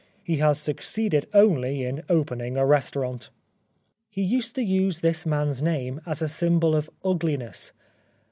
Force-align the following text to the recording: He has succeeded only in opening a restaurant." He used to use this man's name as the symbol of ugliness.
He 0.23 0.37
has 0.37 0.59
succeeded 0.59 1.27
only 1.31 1.83
in 1.83 2.01
opening 2.09 2.57
a 2.57 2.65
restaurant." 2.65 3.29
He 4.09 4.23
used 4.23 4.55
to 4.55 4.63
use 4.63 5.01
this 5.01 5.27
man's 5.27 5.61
name 5.61 6.01
as 6.07 6.21
the 6.21 6.27
symbol 6.27 6.75
of 6.75 6.89
ugliness. 7.05 7.71